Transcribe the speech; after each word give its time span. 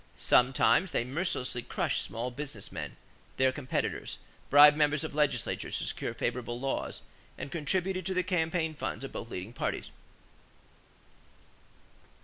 Sometimes 0.17 0.89
they 0.89 1.03
mercilessly 1.03 1.61
crushed 1.61 2.01
small 2.01 2.31
business 2.31 2.71
men, 2.71 2.95
their 3.37 3.51
competitors, 3.51 4.17
bribed 4.49 4.75
members 4.75 5.03
of 5.03 5.13
legislatures 5.13 5.77
to 5.77 5.83
secure 5.85 6.15
favorable 6.15 6.59
laws, 6.59 7.01
and 7.37 7.51
contributed 7.51 8.03
to 8.07 8.15
the 8.15 8.23
campaign 8.23 8.73
funds 8.73 9.03
of 9.03 9.11
both 9.11 9.29
leading 9.29 9.53
parties. 9.53 9.91